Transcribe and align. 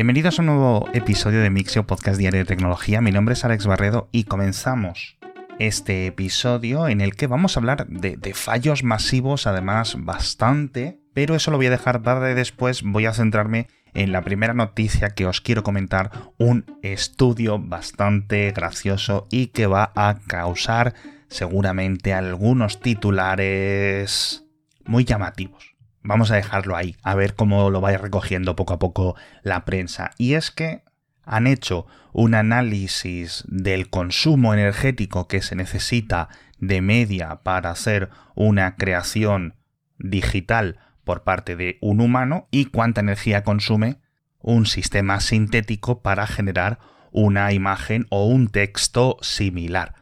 Bienvenidos 0.00 0.38
a 0.38 0.42
un 0.42 0.46
nuevo 0.46 0.88
episodio 0.94 1.42
de 1.42 1.50
Mixio 1.50 1.86
Podcast 1.86 2.18
Diario 2.18 2.38
de 2.38 2.46
Tecnología. 2.46 3.02
Mi 3.02 3.12
nombre 3.12 3.34
es 3.34 3.44
Alex 3.44 3.66
Barredo 3.66 4.08
y 4.12 4.24
comenzamos 4.24 5.18
este 5.58 6.06
episodio 6.06 6.88
en 6.88 7.02
el 7.02 7.16
que 7.16 7.26
vamos 7.26 7.54
a 7.54 7.60
hablar 7.60 7.86
de, 7.86 8.32
fallos 8.32 8.82
masivos, 8.82 9.46
además 9.46 9.96
bastante, 9.98 10.98
pero 11.12 11.34
eso 11.34 11.50
lo 11.50 11.58
voy 11.58 11.66
a 11.66 11.70
dejar 11.70 12.02
tarde 12.02 12.34
después. 12.34 12.82
Voy 12.82 13.04
a 13.04 13.12
centrarme 13.12 13.66
en 13.92 14.10
la 14.10 14.22
primera 14.22 14.54
noticia 14.54 15.10
que 15.10 15.26
os 15.26 15.42
quiero 15.42 15.62
comentar, 15.62 16.10
un 16.38 16.64
estudio 16.80 17.58
bastante 17.58 18.52
gracioso 18.52 19.28
y 19.30 19.48
que 19.48 19.66
va 19.66 19.92
a 19.94 20.20
causar 20.26 20.94
seguramente 21.28 22.14
algunos 22.14 22.80
titulares 22.80 24.46
muy 24.86 25.04
llamativos. 25.04 25.69
Vamos 26.02 26.30
a 26.30 26.36
dejarlo 26.36 26.76
ahí, 26.76 26.96
a 27.02 27.14
ver 27.14 27.34
cómo 27.34 27.70
lo 27.70 27.80
vaya 27.80 27.98
recogiendo 27.98 28.56
poco 28.56 28.74
a 28.74 28.78
poco 28.78 29.16
la 29.42 29.64
prensa. 29.64 30.10
Y 30.16 30.34
es 30.34 30.50
que 30.50 30.82
han 31.24 31.46
hecho 31.46 31.86
un 32.12 32.34
análisis 32.34 33.44
del 33.48 33.90
consumo 33.90 34.54
energético 34.54 35.28
que 35.28 35.42
se 35.42 35.56
necesita 35.56 36.28
de 36.58 36.80
media 36.80 37.40
para 37.42 37.70
hacer 37.70 38.10
una 38.34 38.76
creación 38.76 39.54
digital 39.98 40.78
por 41.04 41.22
parte 41.22 41.56
de 41.56 41.78
un 41.80 42.00
humano 42.00 42.48
y 42.50 42.66
cuánta 42.66 43.00
energía 43.00 43.44
consume 43.44 43.98
un 44.40 44.66
sistema 44.66 45.20
sintético 45.20 46.02
para 46.02 46.26
generar 46.26 46.78
una 47.12 47.52
imagen 47.52 48.06
o 48.10 48.26
un 48.26 48.48
texto 48.48 49.18
similar. 49.20 49.94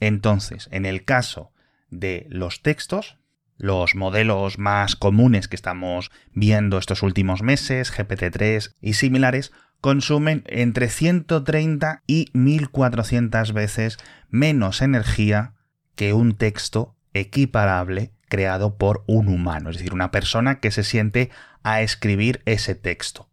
Entonces, 0.00 0.68
en 0.72 0.86
el 0.86 1.04
caso 1.04 1.52
de 1.90 2.26
los 2.28 2.62
textos, 2.62 3.17
los 3.58 3.94
modelos 3.94 4.58
más 4.58 4.96
comunes 4.96 5.48
que 5.48 5.56
estamos 5.56 6.10
viendo 6.32 6.78
estos 6.78 7.02
últimos 7.02 7.42
meses, 7.42 7.92
GPT-3 7.92 8.74
y 8.80 8.94
similares, 8.94 9.52
consumen 9.80 10.44
entre 10.46 10.88
130 10.88 12.02
y 12.06 12.30
1400 12.32 13.52
veces 13.52 13.98
menos 14.30 14.80
energía 14.80 15.54
que 15.96 16.12
un 16.12 16.36
texto 16.36 16.96
equiparable 17.12 18.12
creado 18.28 18.76
por 18.76 19.04
un 19.06 19.28
humano, 19.28 19.70
es 19.70 19.78
decir, 19.78 19.94
una 19.94 20.10
persona 20.10 20.60
que 20.60 20.70
se 20.70 20.84
siente 20.84 21.30
a 21.62 21.82
escribir 21.82 22.42
ese 22.44 22.74
texto. 22.74 23.28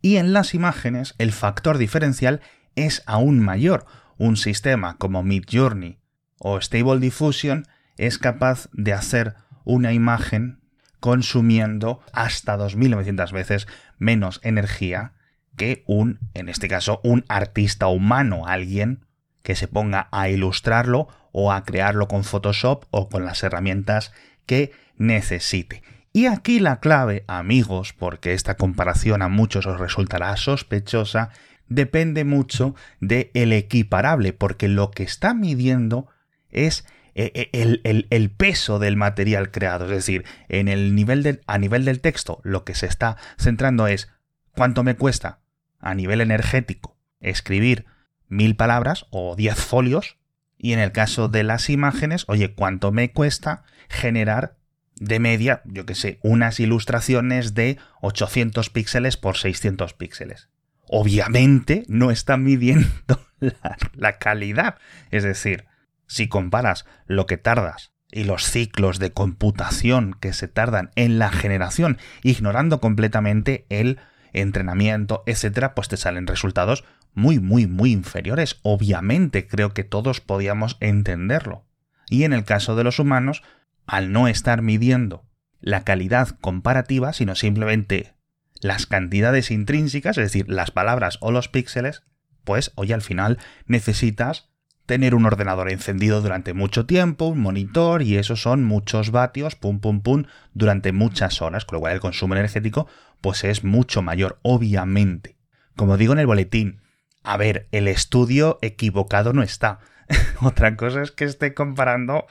Y 0.00 0.16
en 0.16 0.32
las 0.32 0.54
imágenes 0.54 1.14
el 1.18 1.32
factor 1.32 1.78
diferencial 1.78 2.40
es 2.74 3.02
aún 3.06 3.38
mayor. 3.38 3.86
Un 4.18 4.36
sistema 4.36 4.96
como 4.96 5.22
Midjourney 5.22 5.98
o 6.38 6.60
Stable 6.60 6.98
Diffusion 6.98 7.66
es 7.96 8.18
capaz 8.18 8.68
de 8.72 8.92
hacer 8.92 9.34
una 9.64 9.92
imagen 9.92 10.60
consumiendo 11.00 12.00
hasta 12.12 12.56
2.900 12.56 13.32
veces 13.32 13.66
menos 13.98 14.40
energía 14.44 15.14
que 15.56 15.84
un, 15.86 16.20
en 16.34 16.48
este 16.48 16.68
caso, 16.68 17.00
un 17.02 17.24
artista 17.28 17.88
humano, 17.88 18.46
alguien 18.46 19.04
que 19.42 19.56
se 19.56 19.68
ponga 19.68 20.08
a 20.12 20.28
ilustrarlo 20.28 21.08
o 21.32 21.52
a 21.52 21.64
crearlo 21.64 22.08
con 22.08 22.24
Photoshop 22.24 22.84
o 22.90 23.08
con 23.08 23.24
las 23.24 23.42
herramientas 23.42 24.12
que 24.46 24.72
necesite. 24.96 25.82
Y 26.12 26.26
aquí 26.26 26.60
la 26.60 26.78
clave, 26.80 27.24
amigos, 27.26 27.92
porque 27.92 28.34
esta 28.34 28.56
comparación 28.56 29.22
a 29.22 29.28
muchos 29.28 29.66
os 29.66 29.80
resultará 29.80 30.36
sospechosa, 30.36 31.30
depende 31.68 32.24
mucho 32.24 32.74
de 33.00 33.30
el 33.34 33.52
equiparable, 33.52 34.32
porque 34.32 34.68
lo 34.68 34.90
que 34.90 35.04
está 35.04 35.32
midiendo 35.32 36.06
es 36.50 36.86
eh, 37.14 37.50
eh, 37.52 38.04
el, 38.10 38.30
peso 38.30 38.78
del 38.78 38.96
material 38.96 39.50
creado. 39.50 39.84
Es 39.84 39.90
decir, 39.90 40.24
en 40.48 40.68
el 40.68 40.94
nivel 40.94 41.42
a 41.46 41.58
nivel 41.58 41.84
del 41.84 42.00
texto, 42.00 42.40
lo 42.42 42.64
que 42.64 42.74
se 42.74 42.86
está 42.86 43.16
centrando 43.38 43.86
es 43.86 44.08
cuánto 44.52 44.82
me 44.82 44.96
cuesta 44.96 45.40
a 45.78 45.94
nivel 45.94 46.20
energético 46.20 46.96
escribir 47.20 47.86
mil 48.28 48.56
palabras 48.56 49.06
o 49.10 49.36
diez 49.36 49.56
folios. 49.56 50.16
Y 50.56 50.72
en 50.72 50.78
el 50.78 50.92
caso 50.92 51.28
de 51.28 51.42
las 51.42 51.68
imágenes, 51.70 52.24
oye, 52.28 52.54
cuánto 52.54 52.92
me 52.92 53.10
cuesta 53.10 53.64
generar 53.88 54.56
de 54.94 55.18
media, 55.18 55.62
yo 55.64 55.84
que 55.84 55.96
sé, 55.96 56.18
unas 56.22 56.60
ilustraciones 56.60 57.54
de 57.54 57.78
800 58.00 58.70
píxeles 58.70 59.16
por 59.16 59.36
600 59.36 59.92
píxeles. 59.94 60.48
Obviamente 60.86 61.84
no 61.88 62.10
está 62.10 62.36
midiendo 62.36 63.26
la 63.94 64.18
calidad. 64.18 64.76
Es 65.10 65.24
decir, 65.24 65.64
si 66.12 66.28
comparas 66.28 66.84
lo 67.06 67.24
que 67.24 67.38
tardas 67.38 67.94
y 68.10 68.24
los 68.24 68.44
ciclos 68.44 68.98
de 68.98 69.12
computación 69.12 70.14
que 70.20 70.34
se 70.34 70.46
tardan 70.46 70.90
en 70.94 71.18
la 71.18 71.30
generación, 71.30 71.96
ignorando 72.22 72.82
completamente 72.82 73.64
el 73.70 73.98
entrenamiento, 74.34 75.22
etcétera, 75.24 75.74
pues 75.74 75.88
te 75.88 75.96
salen 75.96 76.26
resultados 76.26 76.84
muy, 77.14 77.38
muy, 77.38 77.66
muy 77.66 77.92
inferiores. 77.92 78.58
Obviamente, 78.60 79.46
creo 79.46 79.72
que 79.72 79.84
todos 79.84 80.20
podíamos 80.20 80.76
entenderlo. 80.80 81.64
Y 82.10 82.24
en 82.24 82.34
el 82.34 82.44
caso 82.44 82.76
de 82.76 82.84
los 82.84 82.98
humanos, 82.98 83.42
al 83.86 84.12
no 84.12 84.28
estar 84.28 84.60
midiendo 84.60 85.24
la 85.60 85.82
calidad 85.82 86.28
comparativa, 86.28 87.14
sino 87.14 87.34
simplemente 87.36 88.12
las 88.60 88.84
cantidades 88.84 89.50
intrínsecas, 89.50 90.18
es 90.18 90.24
decir, 90.24 90.44
las 90.50 90.70
palabras 90.70 91.16
o 91.22 91.32
los 91.32 91.48
píxeles, 91.48 92.02
pues 92.44 92.72
hoy 92.74 92.92
al 92.92 93.00
final 93.00 93.38
necesitas 93.64 94.51
tener 94.92 95.14
un 95.14 95.24
ordenador 95.24 95.70
encendido 95.70 96.20
durante 96.20 96.52
mucho 96.52 96.84
tiempo, 96.84 97.24
un 97.24 97.40
monitor, 97.40 98.02
y 98.02 98.18
eso 98.18 98.36
son 98.36 98.62
muchos 98.62 99.10
vatios, 99.10 99.56
pum, 99.56 99.80
pum, 99.80 100.02
pum, 100.02 100.24
durante 100.52 100.92
muchas 100.92 101.40
horas, 101.40 101.64
con 101.64 101.76
lo 101.76 101.80
cual 101.80 101.94
el 101.94 102.00
consumo 102.00 102.34
energético 102.34 102.86
pues 103.22 103.42
es 103.44 103.64
mucho 103.64 104.02
mayor, 104.02 104.38
obviamente. 104.42 105.38
Como 105.76 105.96
digo 105.96 106.12
en 106.12 106.18
el 106.18 106.26
boletín, 106.26 106.82
a 107.22 107.38
ver, 107.38 107.68
el 107.72 107.88
estudio 107.88 108.58
equivocado 108.60 109.32
no 109.32 109.42
está. 109.42 109.78
Otra 110.42 110.76
cosa 110.76 111.00
es 111.00 111.10
que 111.10 111.24
esté 111.24 111.54
comparando 111.54 112.26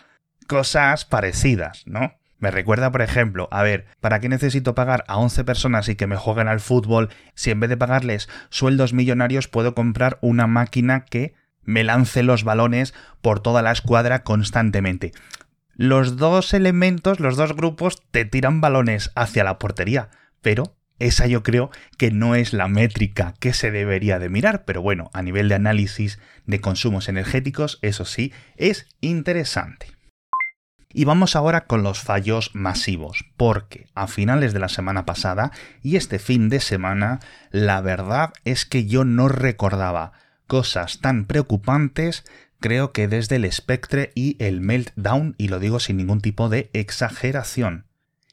cosas 0.46 1.04
parecidas, 1.06 1.82
¿no? 1.88 2.14
Me 2.38 2.52
recuerda, 2.52 2.92
por 2.92 3.02
ejemplo, 3.02 3.48
a 3.50 3.64
ver, 3.64 3.88
¿para 4.02 4.20
qué 4.20 4.30
necesito 4.30 4.76
pagar 4.76 5.04
a 5.08 5.18
11 5.18 5.44
personas 5.46 5.90
y 5.90 5.96
que 5.96 6.06
me 6.06 6.16
jueguen 6.16 6.48
al 6.48 6.60
fútbol 6.60 7.10
si 7.34 7.50
en 7.50 7.60
vez 7.60 7.72
de 7.72 7.78
pagarles 7.78 8.30
sueldos 8.52 8.94
millonarios 8.94 9.48
puedo 9.48 9.74
comprar 9.74 10.20
una 10.22 10.46
máquina 10.46 11.06
que 11.06 11.34
me 11.64 11.84
lance 11.84 12.24
los 12.24 12.44
balones 12.44 12.94
por 13.22 13.40
toda 13.40 13.62
la 13.62 13.72
escuadra 13.72 14.24
constantemente. 14.24 15.12
Los 15.76 16.18
dos 16.18 16.54
elementos, 16.54 17.20
los 17.20 17.38
dos 17.38 17.56
grupos, 17.56 18.04
te 18.12 18.26
tiran 18.26 18.62
balones 18.62 19.12
hacia 19.16 19.44
la 19.44 19.58
portería, 19.58 20.10
pero 20.42 20.76
esa 21.00 21.26
yo 21.26 21.42
creo 21.42 21.72
que 21.98 22.12
no 22.12 22.36
es 22.36 22.54
la 22.54 22.68
métrica 22.68 23.34
que 23.40 23.54
se 23.54 23.72
debería 23.72 24.20
de 24.20 24.30
mirar, 24.30 24.66
pero 24.66 24.84
bueno, 24.84 25.10
a 25.14 25.24
nivel 25.24 25.50
de 25.50 25.56
análisis 25.56 26.20
de 26.46 26.62
consumos 26.62 27.10
energéticos, 27.10 27.80
eso 27.82 28.06
sí, 28.06 28.32
es 28.56 28.88
interesante. 29.02 29.88
Y 30.94 31.06
vamos 31.06 31.36
ahora 31.36 31.66
con 31.66 31.84
los 31.84 32.02
fallos 32.02 32.52
masivos, 32.54 33.26
porque 33.38 33.88
a 33.96 34.08
finales 34.08 34.54
de 34.54 34.60
la 34.60 34.70
semana 34.70 35.06
pasada 35.06 35.52
y 35.82 35.96
este 35.96 36.20
fin 36.20 36.50
de 36.50 36.60
semana, 36.60 37.20
la 37.50 37.82
verdad 37.82 38.34
es 38.44 38.66
que 38.66 38.86
yo 38.86 39.06
no 39.06 39.28
recordaba 39.28 40.12
cosas 40.52 41.00
tan 41.00 41.28
preocupantes, 41.28 42.26
creo 42.60 42.92
que 42.92 43.08
desde 43.08 43.38
el 43.38 43.50
Spectre 43.50 44.12
y 44.16 44.36
el 44.44 44.60
Meltdown, 44.60 45.34
y 45.38 45.48
lo 45.48 45.60
digo 45.60 45.80
sin 45.80 45.96
ningún 45.96 46.20
tipo 46.20 46.50
de 46.50 46.70
exageración. 46.74 47.86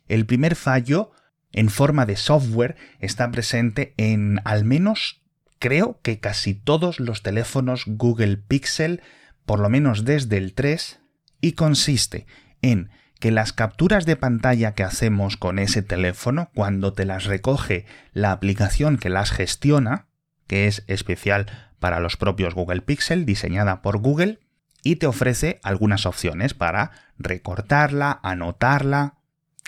El 0.08 0.26
primer 0.26 0.56
fallo, 0.56 1.12
en 1.52 1.70
forma 1.70 2.06
de 2.06 2.16
software, 2.16 2.74
está 2.98 3.30
presente 3.30 3.94
en 3.98 4.40
al 4.42 4.64
menos 4.64 5.22
creo 5.60 6.00
que 6.02 6.18
casi 6.18 6.54
todos 6.54 6.98
los 6.98 7.22
teléfonos 7.22 7.84
Google 7.86 8.36
Pixel, 8.38 9.00
por 9.46 9.60
lo 9.60 9.68
menos 9.68 10.04
desde 10.04 10.38
el 10.38 10.54
3, 10.54 10.98
y 11.40 11.52
consiste 11.52 12.26
en 12.62 12.90
que 13.20 13.30
las 13.30 13.52
capturas 13.52 14.06
de 14.06 14.16
pantalla 14.16 14.74
que 14.74 14.82
hacemos 14.82 15.36
con 15.36 15.60
ese 15.60 15.82
teléfono, 15.82 16.50
cuando 16.52 16.94
te 16.94 17.04
las 17.04 17.26
recoge 17.26 17.86
la 18.12 18.32
aplicación 18.32 18.98
que 18.98 19.08
las 19.08 19.30
gestiona, 19.30 20.08
que 20.48 20.66
es 20.66 20.82
especial 20.88 21.67
para 21.78 22.00
los 22.00 22.16
propios 22.16 22.54
Google 22.54 22.82
Pixel, 22.82 23.24
diseñada 23.24 23.82
por 23.82 23.98
Google, 23.98 24.40
y 24.82 24.96
te 24.96 25.06
ofrece 25.06 25.60
algunas 25.62 26.06
opciones 26.06 26.54
para 26.54 26.92
recortarla, 27.18 28.20
anotarla, 28.22 29.14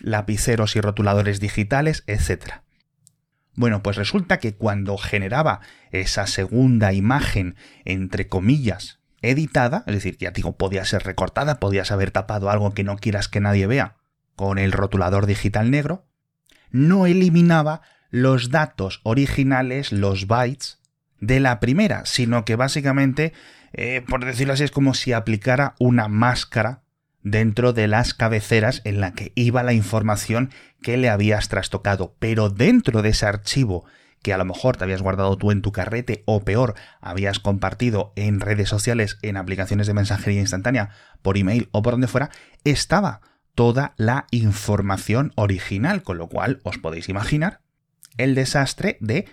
lapiceros 0.00 0.76
y 0.76 0.80
rotuladores 0.80 1.40
digitales, 1.40 2.04
etc. 2.06 2.62
Bueno, 3.54 3.82
pues 3.82 3.96
resulta 3.96 4.38
que 4.38 4.54
cuando 4.54 4.96
generaba 4.96 5.60
esa 5.90 6.26
segunda 6.26 6.92
imagen, 6.92 7.56
entre 7.84 8.28
comillas, 8.28 9.00
editada, 9.22 9.84
es 9.86 9.94
decir, 9.94 10.16
ya 10.18 10.30
digo, 10.30 10.56
podía 10.56 10.84
ser 10.84 11.02
recortada, 11.02 11.60
podías 11.60 11.90
haber 11.90 12.10
tapado 12.10 12.50
algo 12.50 12.72
que 12.72 12.84
no 12.84 12.96
quieras 12.96 13.28
que 13.28 13.40
nadie 13.40 13.66
vea 13.66 13.96
con 14.36 14.58
el 14.58 14.72
rotulador 14.72 15.26
digital 15.26 15.70
negro, 15.70 16.06
no 16.70 17.06
eliminaba 17.06 17.82
los 18.08 18.50
datos 18.50 19.00
originales, 19.02 19.92
los 19.92 20.26
bytes, 20.26 20.79
de 21.20 21.40
la 21.40 21.60
primera, 21.60 22.06
sino 22.06 22.44
que 22.44 22.56
básicamente, 22.56 23.32
eh, 23.72 24.02
por 24.08 24.24
decirlo 24.24 24.54
así, 24.54 24.64
es 24.64 24.70
como 24.70 24.94
si 24.94 25.12
aplicara 25.12 25.74
una 25.78 26.08
máscara 26.08 26.82
dentro 27.22 27.72
de 27.72 27.86
las 27.86 28.14
cabeceras 28.14 28.80
en 28.84 29.00
la 29.00 29.12
que 29.12 29.32
iba 29.34 29.62
la 29.62 29.74
información 29.74 30.50
que 30.82 30.96
le 30.96 31.10
habías 31.10 31.48
trastocado. 31.48 32.16
Pero 32.18 32.48
dentro 32.48 33.02
de 33.02 33.10
ese 33.10 33.26
archivo 33.26 33.84
que 34.22 34.32
a 34.32 34.38
lo 34.38 34.44
mejor 34.44 34.76
te 34.76 34.84
habías 34.84 35.02
guardado 35.02 35.36
tú 35.36 35.50
en 35.50 35.62
tu 35.62 35.72
carrete 35.72 36.22
o 36.26 36.44
peor, 36.44 36.74
habías 37.00 37.38
compartido 37.38 38.12
en 38.16 38.40
redes 38.40 38.68
sociales, 38.68 39.18
en 39.22 39.36
aplicaciones 39.36 39.86
de 39.86 39.94
mensajería 39.94 40.40
instantánea, 40.40 40.90
por 41.22 41.38
email 41.38 41.68
o 41.72 41.82
por 41.82 41.94
donde 41.94 42.06
fuera, 42.06 42.30
estaba 42.64 43.22
toda 43.54 43.94
la 43.96 44.26
información 44.30 45.32
original, 45.36 46.02
con 46.02 46.18
lo 46.18 46.28
cual 46.28 46.60
os 46.64 46.78
podéis 46.78 47.08
imaginar 47.08 47.60
el 48.18 48.34
desastre 48.34 48.98
de 49.00 49.26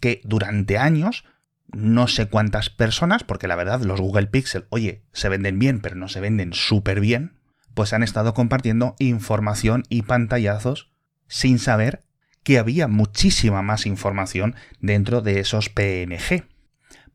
que 0.00 0.20
durante 0.24 0.76
años 0.76 1.24
no 1.72 2.08
sé 2.08 2.26
cuántas 2.26 2.70
personas, 2.70 3.24
porque 3.24 3.48
la 3.48 3.56
verdad 3.56 3.80
los 3.82 4.00
Google 4.00 4.26
Pixel, 4.26 4.66
oye, 4.70 5.02
se 5.12 5.28
venden 5.28 5.58
bien, 5.58 5.80
pero 5.80 5.96
no 5.96 6.08
se 6.08 6.20
venden 6.20 6.52
súper 6.52 7.00
bien, 7.00 7.38
pues 7.74 7.92
han 7.92 8.02
estado 8.02 8.34
compartiendo 8.34 8.94
información 8.98 9.82
y 9.88 10.02
pantallazos 10.02 10.92
sin 11.26 11.58
saber 11.58 12.04
que 12.42 12.58
había 12.58 12.88
muchísima 12.88 13.62
más 13.62 13.86
información 13.86 14.54
dentro 14.80 15.22
de 15.22 15.40
esos 15.40 15.70
PNG. 15.70 16.46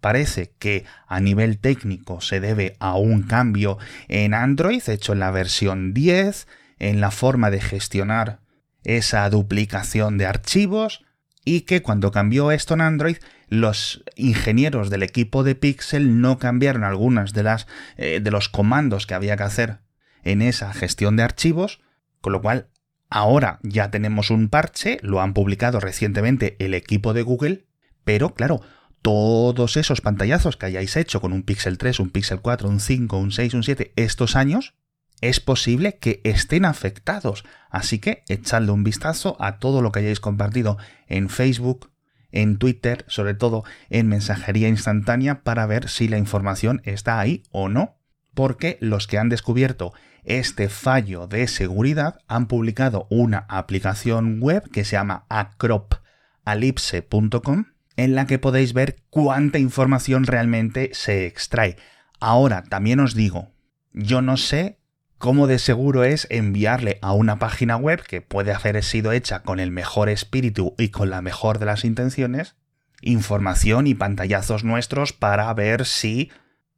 Parece 0.01 0.54
que 0.60 0.86
a 1.07 1.19
nivel 1.19 1.60
técnico 1.60 2.22
se 2.22 2.40
debe 2.40 2.75
a 2.80 2.95
un 2.95 3.24
cambio 3.24 3.78
en 4.07 4.34
Android 4.34 4.81
hecho 4.88 5.13
en 5.13 5.19
la 5.19 5.31
versión 5.31 5.94
10, 5.94 6.48
en 6.80 7.02
la 7.02 7.12
forma 7.12 7.52
de 7.52 7.62
gestionar 7.62 8.40
esa 8.84 9.30
duplicación 9.30 10.18
de 10.18 10.25
archivos 10.25 11.06
y 11.45 11.62
que 11.62 11.81
cuando 11.81 12.12
cambió 12.12 12.51
esto 12.51 12.74
en 12.74 12.81
Android 12.81 13.18
los 13.47 14.03
ingenieros 14.15 14.89
del 14.89 15.03
equipo 15.03 15.44
de 15.44 15.56
Pixel 15.56 16.21
no 16.21 16.38
cambiaron 16.38 16.83
algunas 16.83 17.33
de 17.33 17.44
las 17.44 17.68
eh, 17.97 18.19
de 18.21 18.31
los 18.31 18.50
comandos 18.50 19.07
que 19.07 19.15
había 19.15 19.38
que 19.38 19.44
hacer 19.44 19.80
en 20.24 20.41
esa 20.41 20.74
gestión 20.74 21.15
de 21.15 21.24
archivos, 21.24 21.81
con 22.21 22.33
lo 22.33 22.41
cual 22.41 22.68
ahora 23.09 23.59
ya 23.63 23.89
tenemos 23.89 24.30
un 24.30 24.50
parche, 24.50 25.00
lo 25.01 25.21
han 25.21 25.33
publicado 25.33 25.80
recientemente 25.80 26.56
el 26.59 26.74
equipo 26.74 27.13
de 27.13 27.24
Google, 27.24 27.65
pero 28.03 28.35
claro, 28.35 28.62
todos 29.01 29.77
esos 29.77 30.01
pantallazos 30.01 30.57
que 30.57 30.68
hayáis 30.68 30.95
hecho 30.97 31.21
con 31.21 31.33
un 31.33 31.44
Pixel 31.44 31.77
3, 31.77 32.00
un 32.00 32.09
Pixel 32.09 32.42
4, 32.42 32.69
un 32.69 32.80
5, 32.80 33.18
un 33.18 33.31
6, 33.31 33.53
un 33.53 33.63
7 33.63 33.94
estos 33.95 34.35
años, 34.35 34.75
es 35.21 35.39
posible 35.39 35.98
que 35.98 36.21
estén 36.24 36.66
afectados. 36.66 37.44
Así 37.69 38.00
que 38.00 38.24
echadle 38.27 38.71
un 38.71 38.83
vistazo 38.83 39.38
a 39.39 39.60
todo 39.60 39.81
lo 39.81 39.92
que 39.92 40.00
hayáis 40.00 40.19
compartido 40.19 40.77
en 41.07 41.30
Facebook, 41.30 41.92
en 42.31 42.57
Twitter, 42.57 43.06
sobre 43.07 43.33
todo 43.33 43.63
en 43.89 44.07
mensajería 44.07 44.68
instantánea, 44.68 45.44
para 45.44 45.66
ver 45.66 45.89
si 45.89 46.07
la 46.07 46.18
información 46.18 46.81
está 46.86 47.19
ahí 47.19 47.44
o 47.51 47.69
no. 47.69 47.98
Porque 48.33 48.77
los 48.81 49.07
que 49.07 49.18
han 49.18 49.30
descubierto 49.30 49.94
este 50.24 50.69
fallo 50.69 51.27
de 51.27 51.48
seguridad 51.48 52.19
han 52.27 52.48
publicado 52.48 53.07
una 53.10 53.45
aplicación 53.50 54.39
web 54.39 54.69
que 54.69 54.86
se 54.86 54.94
llama 54.94 55.25
acropalipse.com 55.30 57.66
en 57.95 58.16
la 58.16 58.27
que 58.27 58.39
podéis 58.39 58.74
ver 58.74 58.98
cuánta 59.10 59.60
información 59.60 60.25
realmente 60.25 60.89
se 60.94 61.25
extrae. 61.25 61.77
Ahora, 62.19 62.63
también 62.63 63.00
os 63.00 63.13
digo, 63.13 63.54
yo 63.92 64.21
no 64.21 64.38
sé 64.38 64.79
cómo 65.19 65.48
de 65.48 65.60
seguro 65.60 66.06
es 66.06 66.25
enviarle 66.31 66.98
a 67.01 67.12
una 67.12 67.38
página 67.38 67.75
web 67.75 68.01
que 68.01 68.21
puede 68.21 68.54
haber 68.54 68.81
sido 68.83 69.12
hecha 69.12 69.44
con 69.44 69.60
el 69.60 69.69
mejor 69.69 70.10
espíritu 70.10 70.74
y 70.77 70.89
con 70.89 71.10
la 71.10 71.21
mejor 71.21 71.60
de 71.60 71.68
las 71.68 71.86
intenciones, 71.86 72.56
información 73.01 73.86
y 73.86 73.94
pantallazos 73.94 74.63
nuestros 74.63 75.13
para 75.13 75.54
ver 75.54 75.86
si 75.86 76.31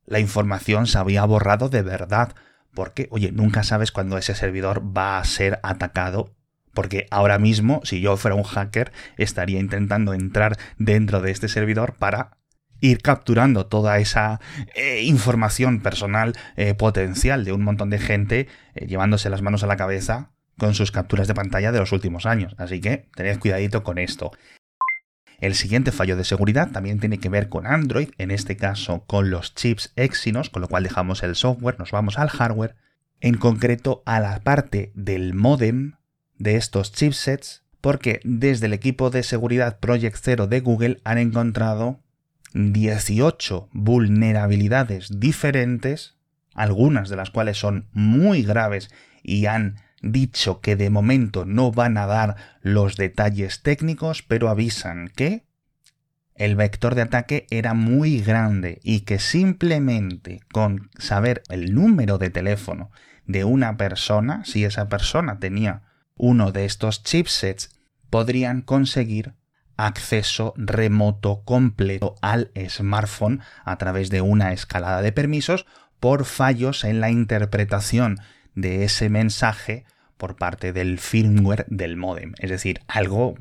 la 0.05 0.19
información 0.19 0.87
se 0.87 0.97
había 0.97 1.23
borrado 1.23 1.69
de 1.69 1.83
verdad. 1.83 2.35
Porque, 2.73 3.07
oye, 3.11 3.31
nunca 3.31 3.63
sabes 3.63 3.91
cuándo 3.91 4.17
ese 4.17 4.33
servidor 4.33 4.81
va 4.97 5.19
a 5.19 5.23
ser 5.23 5.59
atacado. 5.61 6.33
Porque 6.73 7.05
ahora 7.11 7.37
mismo, 7.37 7.81
si 7.83 8.01
yo 8.01 8.17
fuera 8.17 8.35
un 8.35 8.43
hacker, 8.43 8.91
estaría 9.17 9.59
intentando 9.59 10.13
entrar 10.13 10.57
dentro 10.77 11.21
de 11.21 11.31
este 11.31 11.47
servidor 11.47 11.95
para 11.95 12.37
ir 12.81 13.01
capturando 13.01 13.67
toda 13.67 13.99
esa 13.99 14.41
eh, 14.75 15.03
información 15.03 15.79
personal 15.79 16.33
eh, 16.57 16.73
potencial 16.73 17.45
de 17.45 17.53
un 17.53 17.63
montón 17.63 17.89
de 17.89 17.99
gente 17.99 18.47
eh, 18.75 18.87
llevándose 18.87 19.29
las 19.29 19.41
manos 19.41 19.63
a 19.63 19.67
la 19.67 19.77
cabeza 19.77 20.31
con 20.57 20.73
sus 20.73 20.91
capturas 20.91 21.27
de 21.27 21.33
pantalla 21.33 21.71
de 21.71 21.79
los 21.79 21.91
últimos 21.91 22.25
años. 22.25 22.55
Así 22.57 22.81
que 22.81 23.09
tened 23.15 23.39
cuidadito 23.39 23.83
con 23.83 23.97
esto. 23.97 24.31
El 25.39 25.55
siguiente 25.55 25.91
fallo 25.91 26.17
de 26.17 26.23
seguridad 26.23 26.69
también 26.69 26.99
tiene 26.99 27.17
que 27.17 27.29
ver 27.29 27.49
con 27.49 27.65
Android, 27.65 28.09
en 28.19 28.29
este 28.29 28.57
caso 28.57 29.05
con 29.07 29.31
los 29.31 29.55
chips 29.55 29.91
Exynos, 29.95 30.51
con 30.51 30.61
lo 30.61 30.67
cual 30.67 30.83
dejamos 30.83 31.23
el 31.23 31.35
software, 31.35 31.79
nos 31.79 31.89
vamos 31.89 32.19
al 32.19 32.29
hardware, 32.29 32.75
en 33.21 33.37
concreto 33.37 34.03
a 34.05 34.19
la 34.19 34.39
parte 34.41 34.91
del 34.93 35.33
modem 35.33 35.93
de 36.37 36.57
estos 36.57 36.91
chipsets, 36.91 37.63
porque 37.81 38.19
desde 38.23 38.67
el 38.67 38.73
equipo 38.73 39.09
de 39.09 39.23
seguridad 39.23 39.79
Project 39.79 40.17
Zero 40.21 40.45
de 40.45 40.59
Google 40.59 41.01
han 41.03 41.17
encontrado 41.17 42.01
18 42.53 43.69
vulnerabilidades 43.71 45.19
diferentes, 45.19 46.15
algunas 46.53 47.09
de 47.09 47.15
las 47.15 47.29
cuales 47.29 47.57
son 47.57 47.87
muy 47.93 48.43
graves 48.43 48.89
y 49.23 49.45
han 49.45 49.77
dicho 50.01 50.61
que 50.61 50.75
de 50.75 50.89
momento 50.89 51.45
no 51.45 51.71
van 51.71 51.97
a 51.97 52.05
dar 52.05 52.35
los 52.61 52.97
detalles 52.97 53.61
técnicos, 53.61 54.23
pero 54.23 54.49
avisan 54.49 55.09
que 55.15 55.45
el 56.35 56.55
vector 56.55 56.95
de 56.95 57.03
ataque 57.03 57.45
era 57.51 57.73
muy 57.73 58.19
grande 58.19 58.79
y 58.83 59.01
que 59.01 59.19
simplemente 59.19 60.41
con 60.51 60.89
saber 60.97 61.43
el 61.49 61.73
número 61.75 62.17
de 62.17 62.31
teléfono 62.31 62.91
de 63.27 63.43
una 63.43 63.77
persona, 63.77 64.43
si 64.43 64.65
esa 64.65 64.89
persona 64.89 65.39
tenía 65.39 65.83
uno 66.15 66.51
de 66.51 66.65
estos 66.65 67.03
chipsets, 67.03 67.79
podrían 68.09 68.61
conseguir 68.61 69.35
acceso 69.85 70.53
remoto 70.57 71.43
completo 71.43 72.15
al 72.21 72.51
smartphone 72.69 73.41
a 73.63 73.77
través 73.77 74.09
de 74.09 74.21
una 74.21 74.53
escalada 74.53 75.01
de 75.01 75.11
permisos 75.11 75.65
por 75.99 76.25
fallos 76.25 76.83
en 76.83 76.99
la 76.99 77.09
interpretación 77.09 78.19
de 78.55 78.83
ese 78.83 79.09
mensaje 79.09 79.85
por 80.17 80.35
parte 80.35 80.73
del 80.73 80.99
firmware 80.99 81.65
del 81.67 81.97
modem. 81.97 82.33
Es 82.39 82.49
decir, 82.49 82.81
algo 82.87 83.35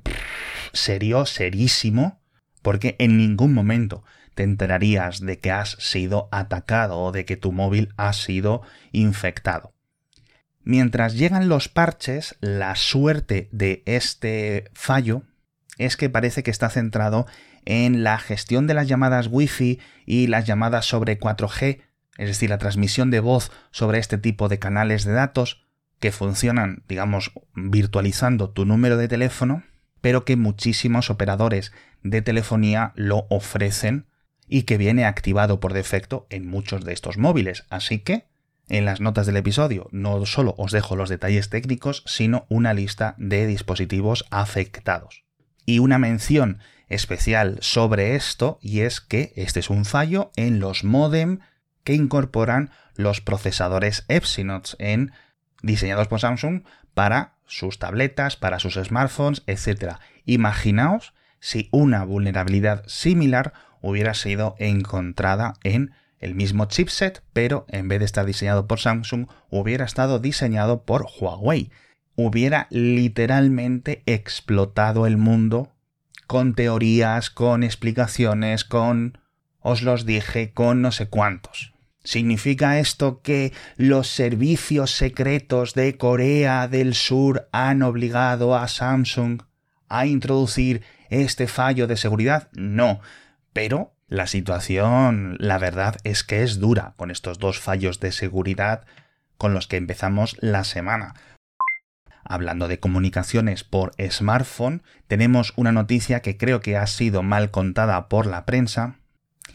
serio, 0.72 1.26
serísimo, 1.26 2.20
porque 2.62 2.96
en 2.98 3.16
ningún 3.16 3.52
momento 3.52 4.04
te 4.34 4.42
enterarías 4.44 5.20
de 5.20 5.38
que 5.38 5.50
has 5.50 5.70
sido 5.78 6.28
atacado 6.32 6.98
o 6.98 7.12
de 7.12 7.25
que 7.25 7.37
tu 7.37 7.52
móvil 7.52 7.92
ha 7.96 8.12
sido 8.12 8.62
infectado. 8.92 9.75
Mientras 10.62 11.14
llegan 11.14 11.48
los 11.48 11.69
parches, 11.69 12.37
la 12.40 12.76
suerte 12.76 13.48
de 13.52 13.82
este 13.87 14.70
fallo 14.72 15.25
es 15.81 15.97
que 15.97 16.11
parece 16.11 16.43
que 16.43 16.50
está 16.50 16.69
centrado 16.69 17.27
en 17.65 18.05
la 18.05 18.19
gestión 18.19 18.67
de 18.67 18.75
las 18.75 18.87
llamadas 18.87 19.29
Wi-Fi 19.31 19.81
y 20.04 20.26
las 20.26 20.45
llamadas 20.45 20.85
sobre 20.85 21.19
4G, 21.19 21.81
es 22.19 22.28
decir, 22.28 22.50
la 22.50 22.59
transmisión 22.59 23.11
de 23.11 23.21
voz 23.21 23.50
sobre 23.71 23.99
este 23.99 24.19
tipo 24.19 24.49
de 24.50 24.59
canales 24.59 25.04
de 25.04 25.12
datos 25.12 25.64
que 25.99 26.12
funcionan, 26.12 26.85
digamos, 26.87 27.33
virtualizando 27.54 28.50
tu 28.50 28.66
número 28.66 28.99
de 28.99 29.09
teléfono, 29.09 29.62
pero 30.02 30.26
que 30.26 30.37
muchísimos 30.37 31.09
operadores 31.09 31.73
de 32.02 32.21
telefonía 32.21 32.93
lo 32.95 33.26
ofrecen 33.31 34.07
y 34.47 34.64
que 34.64 34.76
viene 34.76 35.07
activado 35.07 35.61
por 35.61 35.73
defecto 35.73 36.26
en 36.28 36.47
muchos 36.47 36.85
de 36.85 36.93
estos 36.93 37.16
móviles. 37.16 37.64
Así 37.71 38.00
que 38.00 38.26
en 38.69 38.85
las 38.85 39.00
notas 39.00 39.25
del 39.25 39.38
episodio 39.38 39.88
no 39.93 40.26
solo 40.26 40.54
os 40.59 40.73
dejo 40.73 40.95
los 40.95 41.09
detalles 41.09 41.49
técnicos, 41.49 42.02
sino 42.04 42.45
una 42.50 42.75
lista 42.75 43.14
de 43.16 43.47
dispositivos 43.47 44.26
afectados 44.31 45.25
y 45.67 45.79
una 45.79 45.99
mención 45.99 46.59
especial 46.88 47.59
sobre 47.61 48.17
esto 48.17 48.59
y 48.61 48.81
es 48.81 49.00
que 49.00 49.33
este 49.37 49.61
es 49.61 49.71
un 49.71 49.85
fallo 49.85 50.31
en 50.37 50.61
los 50.61 50.85
modem 50.85 51.38
que 51.85 51.95
incorporan 51.95 52.71
los 52.97 53.21
procesadores 53.21 54.05
Epsinots 54.09 54.76
en 54.79 55.12
diseñados 55.62 56.09
por 56.09 56.21
Samsung 56.21 56.62
para 56.95 57.35
sus 57.47 57.79
tabletas, 57.79 58.37
para 58.37 58.59
sus 58.59 58.75
smartphones, 58.75 59.43
etc. 59.47 59.97
Imaginaos 60.25 61.14
si 61.40 61.69
una 61.73 62.05
vulnerabilidad 62.05 62.85
similar 62.87 63.52
hubiera 63.81 64.14
sido 64.14 64.57
encontrada 64.59 65.55
en 65.64 65.93
el 66.19 66.35
mismo 66.35 66.67
chipset, 66.67 67.23
pero 67.33 67.64
en 67.69 67.88
vez 67.88 68.00
de 68.00 68.05
estar 68.05 68.26
diseñado 68.26 68.67
por 68.67 68.79
Samsung, 68.79 69.26
hubiera 69.49 69.85
estado 69.85 70.19
diseñado 70.19 70.85
por 70.85 71.07
Huawei 71.19 71.71
hubiera 72.17 72.67
literalmente 72.71 74.02
explotado 74.07 75.07
el 75.07 75.17
mundo 75.17 75.73
con 76.26 76.55
teorías, 76.55 77.31
con 77.31 77.62
explicaciones, 77.62 78.64
con 78.64 79.19
os 79.61 79.83
los 79.83 80.07
dije, 80.07 80.52
con 80.52 80.83
no 80.83 80.93
sé 80.93 81.09
cuántos. 81.09 81.75
¿Significa 82.02 82.79
esto 82.79 83.21
que 83.21 83.52
los 83.76 84.09
servicios 84.09 84.93
secretos 84.93 85.75
de 85.75 85.99
Corea 85.99 86.67
del 86.67 86.95
Sur 86.95 87.49
han 87.52 87.83
obligado 87.83 88.57
a 88.57 88.69
Samsung 88.69 89.43
a 89.88 90.07
introducir 90.07 90.83
este 91.11 91.47
fallo 91.47 91.87
de 91.87 91.97
seguridad? 91.97 92.49
No, 92.52 93.00
pero 93.52 93.93
la 94.09 94.26
situación, 94.26 95.37
la 95.38 95.59
verdad 95.59 95.97
es 96.05 96.25
que 96.25 96.43
es 96.43 96.59
dura 96.59 96.95
con 96.97 97.11
estos 97.11 97.38
dos 97.38 97.61
fallos 97.61 98.00
de 98.00 98.12
seguridad 98.12 98.87
con 99.37 99.52
los 99.52 99.67
que 99.67 99.76
empezamos 99.76 100.37
la 100.40 100.64
semana. 100.64 101.14
Hablando 102.30 102.68
de 102.68 102.78
comunicaciones 102.78 103.64
por 103.64 103.92
smartphone, 104.08 104.82
tenemos 105.08 105.52
una 105.56 105.72
noticia 105.72 106.20
que 106.20 106.37
creo 106.37 106.60
que 106.60 106.76
ha 106.76 106.87
sido 106.87 107.25
mal 107.25 107.50
contada 107.50 108.08
por 108.08 108.26
la 108.26 108.46
prensa 108.46 109.00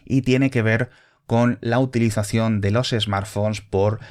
y 0.04 0.24
tiene 0.24 0.52
que 0.52 0.62
ver 0.62 0.90
con 1.26 1.58
la 1.62 1.80
utilización 1.80 2.60
de 2.60 2.72
los 2.72 2.90
smartphones 2.90 3.62
por 3.62 4.02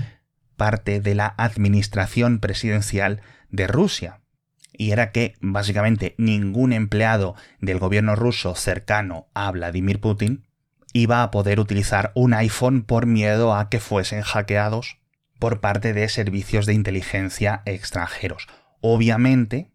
parte 0.57 1.01
de 1.01 1.15
la 1.15 1.35
administración 1.37 2.39
presidencial 2.39 3.21
de 3.51 3.67
Rusia. 3.67 4.21
Y 4.73 4.93
era 4.93 5.13
que 5.13 5.35
básicamente 5.43 6.15
ningún 6.17 6.73
empleado 6.73 7.37
del 7.61 7.79
gobierno 7.79 8.17
ruso 8.17 8.55
cercano 8.55 9.29
a 9.35 9.51
Vladimir 9.51 10.01
Putin 10.01 10.47
iba 10.95 11.23
a 11.23 11.31
poder 11.31 11.61
utilizar 11.61 12.13
un 12.15 12.33
iPhone 12.33 12.83
por 12.83 13.05
miedo 13.05 13.55
a 13.55 13.69
que 13.69 13.79
fuesen 13.79 14.23
hackeados 14.23 14.97
por 15.39 15.61
parte 15.61 15.93
de 15.93 16.09
servicios 16.09 16.67
de 16.67 16.75
inteligencia 16.75 17.63
extranjeros. 17.65 18.47
Obviamente, 18.81 19.71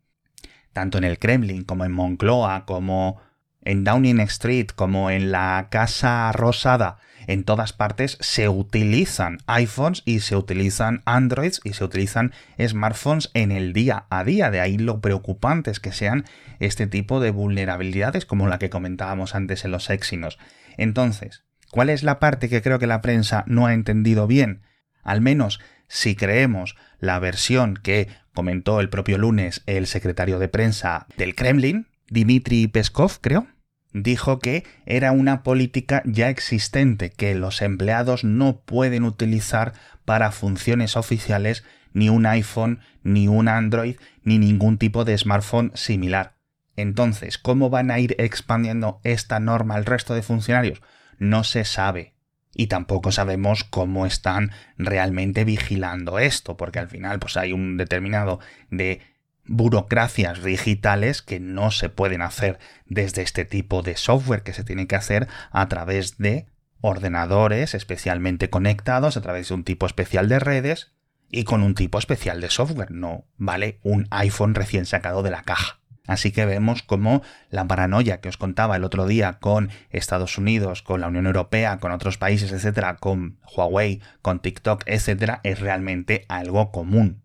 tanto 0.74 0.98
en 0.98 1.04
el 1.04 1.20
Kremlin 1.20 1.64
como 1.64 1.86
en 1.86 1.92
Moncloa, 1.92 2.66
como 2.66 3.22
en 3.64 3.84
Downing 3.84 4.20
Street, 4.22 4.68
como 4.68 5.10
en 5.10 5.32
la 5.32 5.68
Casa 5.70 6.32
Rosada, 6.32 6.98
en 7.28 7.44
todas 7.44 7.74
partes 7.74 8.18
se 8.22 8.50
utilizan 8.50 9.38
iPhones 9.46 10.02
y 10.04 10.22
se 10.22 10.36
utilizan 10.36 11.04
Androids 11.06 11.62
y 11.64 11.74
se 11.74 11.84
utilizan 11.84 12.34
smartphones 12.60 13.30
en 13.36 13.52
el 13.52 13.72
día 13.72 14.06
a 14.10 14.24
día. 14.24 14.50
De 14.50 14.62
ahí 14.62 14.80
lo 14.80 15.00
preocupante 15.00 15.70
es 15.70 15.80
que 15.80 15.92
sean 15.92 16.26
este 16.60 16.88
tipo 16.88 17.20
de 17.20 17.30
vulnerabilidades 17.30 18.26
como 18.26 18.48
la 18.48 18.58
que 18.58 18.72
comentábamos 18.72 19.36
antes 19.36 19.64
en 19.64 19.70
los 19.70 19.92
Exynos. 19.92 20.40
Entonces, 20.78 21.44
¿cuál 21.70 21.90
es 21.90 22.02
la 22.02 22.20
parte 22.20 22.50
que 22.50 22.64
creo 22.64 22.80
que 22.80 22.88
la 22.88 23.02
prensa 23.02 23.44
no 23.46 23.68
ha 23.68 23.76
entendido 23.76 24.26
bien? 24.26 24.64
Al 25.04 25.22
menos 25.22 25.60
si 25.88 26.16
creemos 26.16 26.76
la 27.00 27.20
versión 27.20 27.76
que 27.76 28.08
comentó 28.34 28.80
el 28.80 28.90
propio 28.90 29.18
lunes 29.18 29.64
el 29.66 29.88
secretario 29.88 30.40
de 30.40 30.48
prensa 30.48 31.08
del 31.18 31.36
Kremlin, 31.36 31.88
Dmitry 32.10 32.68
Peskov, 32.68 33.20
creo, 33.22 33.48
dijo 33.94 34.40
que 34.40 34.66
era 34.86 35.12
una 35.12 35.44
política 35.44 36.04
ya 36.06 36.30
existente 36.30 37.10
que 37.10 37.36
los 37.36 37.62
empleados 37.62 38.24
no 38.24 38.62
pueden 38.62 39.04
utilizar 39.04 39.74
para 40.06 40.32
funciones 40.32 40.96
oficiales 40.96 41.64
ni 41.94 42.10
un 42.10 42.26
iPhone, 42.26 42.80
ni 43.04 43.28
un 43.28 43.48
Android, 43.48 43.96
ni 44.24 44.38
ningún 44.38 44.78
tipo 44.78 45.06
de 45.06 45.18
smartphone 45.18 45.72
similar. 45.74 46.36
Entonces, 46.76 47.38
¿cómo 47.38 47.70
van 47.70 47.92
a 47.92 48.00
ir 48.00 48.16
expandiendo 48.20 49.02
esta 49.04 49.40
norma 49.40 49.76
al 49.76 49.86
resto 49.86 50.14
de 50.14 50.22
funcionarios? 50.22 50.82
No 51.18 51.44
se 51.44 51.66
sabe. 51.66 52.14
Y 52.54 52.68
tampoco 52.68 53.12
sabemos 53.12 53.64
cómo 53.64 54.06
están 54.06 54.52
realmente 54.78 55.44
vigilando 55.44 56.20
esto, 56.20 56.58
porque 56.58 56.80
al 56.80 56.88
final 56.88 57.20
pues 57.20 57.38
hay 57.38 57.54
un 57.54 57.78
determinado 57.78 58.40
de 58.70 59.02
burocracias 59.46 60.44
digitales 60.44 61.22
que 61.22 61.40
no 61.40 61.72
se 61.72 61.90
pueden 61.90 62.22
hacer 62.22 62.60
desde 62.86 63.24
este 63.24 63.46
tipo 63.46 63.82
de 63.82 63.98
software, 63.98 64.44
que 64.44 64.54
se 64.54 64.64
tiene 64.64 64.88
que 64.88 64.96
hacer 64.96 65.28
a 65.52 65.68
través 65.68 66.18
de 66.18 66.48
ordenadores 66.82 67.74
especialmente 67.74 68.50
conectados, 68.50 69.18
a 69.18 69.22
través 69.22 69.50
de 69.50 69.56
un 69.56 69.64
tipo 69.64 69.86
especial 69.86 70.30
de 70.30 70.40
redes 70.40 70.92
y 71.30 71.44
con 71.44 71.64
un 71.64 71.76
tipo 71.76 72.00
especial 72.00 72.42
de 72.42 72.50
software. 72.50 72.92
No 72.92 73.26
vale 73.38 73.80
un 73.84 74.08
iPhone 74.12 74.56
recién 74.56 74.86
sacado 74.86 75.24
de 75.24 75.32
la 75.32 75.44
caja. 75.44 75.80
Así 76.10 76.32
que 76.32 76.48
vemos 76.48 76.82
cómo 76.82 77.22
la 77.52 77.68
paranoia 77.68 78.20
que 78.20 78.30
os 78.30 78.38
contaba 78.38 78.76
el 78.76 78.84
otro 78.84 79.06
día 79.06 79.34
con 79.34 79.70
Estados 79.92 80.40
Unidos, 80.40 80.82
con 80.82 81.02
la 81.02 81.08
Unión 81.08 81.28
Europea, 81.28 81.78
con 81.78 81.92
otros 81.92 82.18
países, 82.18 82.52
etcétera, 82.52 82.96
con 82.96 83.38
Huawei, 83.56 84.02
con 84.24 84.40
TikTok, 84.40 84.82
etcétera, 84.88 85.40
es 85.44 85.60
realmente 85.60 86.26
algo 86.28 86.72
común. 86.72 87.22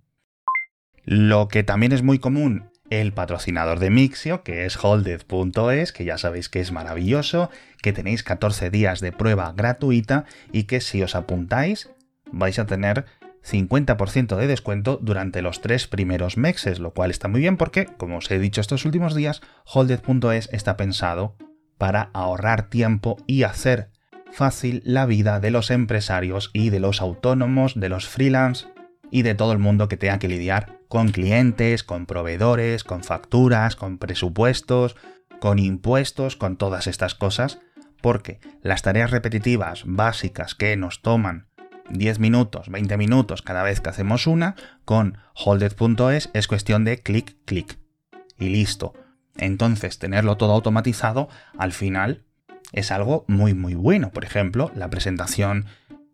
Lo 1.02 1.48
que 1.48 1.62
también 1.62 1.92
es 1.92 2.02
muy 2.02 2.18
común, 2.18 2.68
el 2.90 3.14
patrocinador 3.14 3.78
de 3.78 3.88
Mixio, 3.88 4.42
que 4.42 4.66
es 4.66 4.76
holded.es, 4.76 5.92
que 5.92 6.04
ya 6.04 6.18
sabéis 6.18 6.50
que 6.50 6.60
es 6.60 6.70
maravilloso, 6.70 7.50
que 7.80 7.94
tenéis 7.94 8.22
14 8.22 8.68
días 8.68 9.00
de 9.00 9.12
prueba 9.12 9.54
gratuita 9.56 10.26
y 10.52 10.64
que 10.64 10.82
si 10.82 11.02
os 11.02 11.14
apuntáis 11.14 11.88
vais 12.30 12.58
a 12.58 12.66
tener 12.66 13.06
50% 13.44 14.36
de 14.36 14.46
descuento 14.46 14.98
durante 15.02 15.42
los 15.42 15.60
tres 15.60 15.86
primeros 15.86 16.36
meses, 16.36 16.78
lo 16.78 16.92
cual 16.92 17.10
está 17.10 17.28
muy 17.28 17.40
bien 17.40 17.56
porque, 17.56 17.86
como 17.86 18.18
os 18.18 18.30
he 18.30 18.38
dicho 18.38 18.60
estos 18.60 18.84
últimos 18.84 19.14
días, 19.14 19.42
holded.es 19.64 20.48
está 20.52 20.76
pensado 20.76 21.36
para 21.78 22.10
ahorrar 22.14 22.70
tiempo 22.70 23.16
y 23.26 23.42
hacer 23.42 23.90
fácil 24.32 24.82
la 24.84 25.06
vida 25.06 25.40
de 25.40 25.50
los 25.50 25.70
empresarios 25.70 26.50
y 26.52 26.70
de 26.70 26.80
los 26.80 27.00
autónomos, 27.00 27.78
de 27.78 27.88
los 27.88 28.08
freelance 28.08 28.66
y 29.10 29.22
de 29.22 29.34
todo 29.34 29.52
el 29.52 29.58
mundo 29.58 29.88
que 29.88 29.96
tenga 29.96 30.18
que 30.18 30.28
lidiar 30.28 30.78
con 30.88 31.10
clientes, 31.10 31.84
con 31.84 32.06
proveedores, 32.06 32.82
con 32.82 33.04
facturas, 33.04 33.76
con 33.76 33.98
presupuestos, 33.98 34.96
con 35.40 35.58
impuestos, 35.58 36.36
con 36.36 36.56
todas 36.56 36.86
estas 36.86 37.14
cosas, 37.14 37.60
porque 38.00 38.40
las 38.62 38.82
tareas 38.82 39.10
repetitivas 39.10 39.82
básicas 39.86 40.54
que 40.54 40.76
nos 40.76 41.02
toman 41.02 41.48
10 41.90 42.18
minutos, 42.18 42.68
20 42.68 42.96
minutos 42.96 43.42
cada 43.42 43.62
vez 43.62 43.80
que 43.80 43.90
hacemos 43.90 44.26
una, 44.26 44.56
con 44.84 45.18
holded.es 45.34 46.30
es 46.32 46.48
cuestión 46.48 46.84
de 46.84 46.98
clic, 47.00 47.36
clic. 47.44 47.78
Y 48.38 48.48
listo. 48.48 48.94
Entonces, 49.36 49.98
tenerlo 49.98 50.36
todo 50.36 50.52
automatizado, 50.52 51.28
al 51.58 51.72
final, 51.72 52.24
es 52.72 52.90
algo 52.90 53.24
muy, 53.28 53.54
muy 53.54 53.74
bueno. 53.74 54.10
Por 54.10 54.24
ejemplo, 54.24 54.70
la 54.74 54.90
presentación 54.90 55.66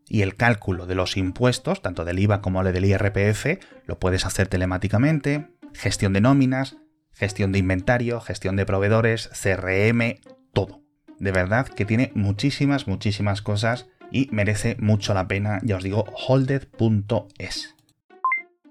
y 0.06 0.22
el 0.22 0.36
cálculo 0.36 0.86
de 0.86 0.94
los 0.94 1.16
impuestos, 1.16 1.82
tanto 1.82 2.04
del 2.04 2.18
IVA 2.18 2.42
como 2.42 2.64
del 2.64 2.84
IRPF, 2.84 3.62
lo 3.86 3.98
puedes 3.98 4.26
hacer 4.26 4.48
telemáticamente, 4.48 5.48
gestión 5.72 6.12
de 6.12 6.20
nóminas, 6.20 6.76
gestión 7.12 7.52
de 7.52 7.58
inventario, 7.58 8.20
gestión 8.20 8.56
de 8.56 8.66
proveedores, 8.66 9.28
CRM, 9.28 10.20
todo. 10.52 10.82
De 11.18 11.32
verdad 11.32 11.68
que 11.68 11.84
tiene 11.84 12.12
muchísimas, 12.14 12.88
muchísimas 12.88 13.42
cosas 13.42 13.86
y 14.10 14.28
merece 14.32 14.76
mucho 14.80 15.14
la 15.14 15.28
pena, 15.28 15.60
ya 15.62 15.76
os 15.76 15.82
digo, 15.82 16.04
holded.es. 16.28 17.74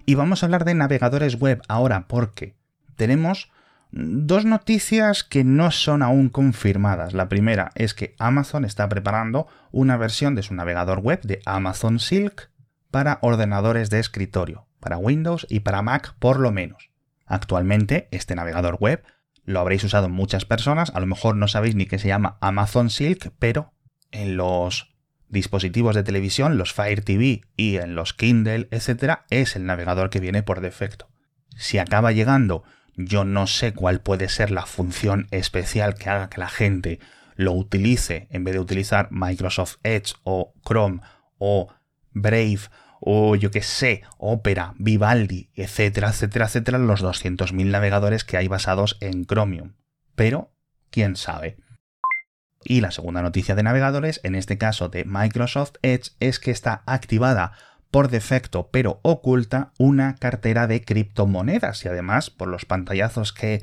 Y 0.06 0.14
vamos 0.14 0.42
a 0.42 0.46
hablar 0.46 0.64
de 0.64 0.74
navegadores 0.74 1.38
web 1.38 1.62
ahora 1.68 2.06
porque 2.08 2.54
tenemos 2.96 3.50
Dos 3.92 4.44
noticias 4.44 5.24
que 5.24 5.42
no 5.42 5.72
son 5.72 6.02
aún 6.02 6.28
confirmadas. 6.28 7.12
La 7.12 7.28
primera 7.28 7.72
es 7.74 7.92
que 7.92 8.14
Amazon 8.20 8.64
está 8.64 8.88
preparando 8.88 9.48
una 9.72 9.96
versión 9.96 10.36
de 10.36 10.44
su 10.44 10.54
navegador 10.54 11.00
web 11.00 11.20
de 11.22 11.42
Amazon 11.44 11.98
Silk 11.98 12.50
para 12.92 13.18
ordenadores 13.20 13.90
de 13.90 13.98
escritorio, 13.98 14.68
para 14.78 14.96
Windows 14.96 15.44
y 15.50 15.60
para 15.60 15.82
Mac 15.82 16.14
por 16.20 16.38
lo 16.38 16.52
menos. 16.52 16.90
Actualmente 17.26 18.06
este 18.12 18.36
navegador 18.36 18.76
web 18.78 19.02
lo 19.44 19.58
habréis 19.58 19.82
usado 19.82 20.08
muchas 20.08 20.44
personas, 20.44 20.92
a 20.94 21.00
lo 21.00 21.06
mejor 21.06 21.34
no 21.34 21.48
sabéis 21.48 21.74
ni 21.74 21.86
que 21.86 21.98
se 21.98 22.08
llama 22.08 22.38
Amazon 22.40 22.90
Silk, 22.90 23.32
pero 23.40 23.72
en 24.12 24.36
los 24.36 24.94
dispositivos 25.30 25.94
de 25.94 26.02
televisión, 26.02 26.58
los 26.58 26.72
Fire 26.72 27.02
TV 27.02 27.42
y 27.56 27.76
en 27.76 27.94
los 27.94 28.12
Kindle, 28.12 28.68
etc., 28.70 29.20
es 29.30 29.56
el 29.56 29.64
navegador 29.64 30.10
que 30.10 30.20
viene 30.20 30.42
por 30.42 30.60
defecto. 30.60 31.08
Si 31.56 31.78
acaba 31.78 32.12
llegando 32.12 32.64
yo 33.06 33.24
no 33.24 33.46
sé 33.46 33.72
cuál 33.72 34.00
puede 34.00 34.28
ser 34.28 34.50
la 34.50 34.66
función 34.66 35.26
especial 35.30 35.94
que 35.94 36.10
haga 36.10 36.28
que 36.28 36.40
la 36.40 36.48
gente 36.48 37.00
lo 37.34 37.52
utilice 37.52 38.26
en 38.30 38.44
vez 38.44 38.54
de 38.54 38.60
utilizar 38.60 39.08
Microsoft 39.10 39.76
Edge 39.82 40.14
o 40.22 40.52
Chrome 40.66 41.00
o 41.38 41.72
Brave 42.12 42.60
o 43.00 43.34
yo 43.34 43.50
que 43.50 43.62
sé, 43.62 44.02
Opera, 44.18 44.74
Vivaldi, 44.76 45.50
etcétera, 45.54 46.10
etcétera, 46.10 46.46
etcétera, 46.46 46.78
los 46.78 47.02
200.000 47.02 47.64
navegadores 47.64 48.24
que 48.24 48.36
hay 48.36 48.46
basados 48.46 48.98
en 49.00 49.24
Chromium. 49.24 49.72
Pero, 50.14 50.52
quién 50.90 51.16
sabe. 51.16 51.56
Y 52.62 52.80
la 52.80 52.90
segunda 52.90 53.22
noticia 53.22 53.54
de 53.54 53.62
navegadores, 53.62 54.20
en 54.22 54.34
este 54.34 54.58
caso 54.58 54.88
de 54.88 55.04
Microsoft 55.04 55.74
Edge, 55.82 56.12
es 56.20 56.38
que 56.38 56.50
está 56.50 56.82
activada 56.86 57.52
por 57.90 58.08
defecto, 58.08 58.68
pero 58.70 59.00
oculta 59.02 59.72
una 59.78 60.14
cartera 60.16 60.66
de 60.66 60.84
criptomonedas 60.84 61.84
y 61.84 61.88
además, 61.88 62.30
por 62.30 62.48
los 62.48 62.66
pantallazos 62.66 63.32
que 63.32 63.62